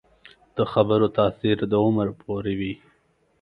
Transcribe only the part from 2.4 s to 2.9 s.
وي